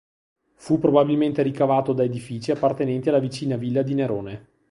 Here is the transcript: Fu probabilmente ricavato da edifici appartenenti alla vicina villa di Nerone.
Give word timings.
Fu 0.55 0.79
probabilmente 0.79 1.43
ricavato 1.43 1.93
da 1.93 2.03
edifici 2.03 2.49
appartenenti 2.49 3.09
alla 3.09 3.19
vicina 3.19 3.55
villa 3.55 3.83
di 3.83 3.93
Nerone. 3.93 4.47